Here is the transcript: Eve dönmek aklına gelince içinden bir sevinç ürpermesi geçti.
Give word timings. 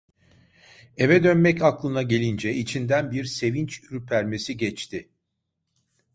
Eve 0.97 1.23
dönmek 1.23 1.61
aklına 1.61 2.01
gelince 2.01 2.53
içinden 2.53 3.11
bir 3.11 3.25
sevinç 3.25 3.83
ürpermesi 3.83 4.57
geçti. 4.57 5.09